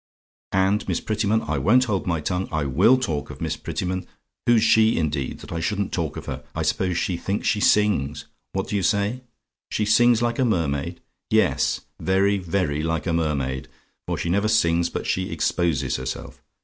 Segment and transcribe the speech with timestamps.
[0.55, 2.49] "And Miss Prettyman I won't hold my tongue.
[2.51, 4.07] I WILL talk of Miss Prettyman:
[4.47, 6.43] who's she, indeed, that I shouldn't talk of her?
[6.55, 8.25] I suppose she thinks she sings?
[8.53, 9.21] What do you say?
[9.69, 11.01] "SHE SINGS LIKE A MERMAID?
[11.29, 13.67] "Yes, very very like a mermaid;
[14.07, 16.41] for she never sings but she exposes herself.